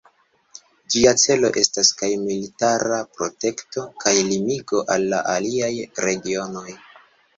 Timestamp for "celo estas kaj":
1.23-2.09